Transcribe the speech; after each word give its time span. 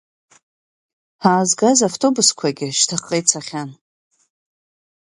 Ҳаазгаз 1.21 1.79
автоубсқәагьы 1.87 2.67
шьҭахьҟа 2.77 3.15
ицахьан. 3.19 3.69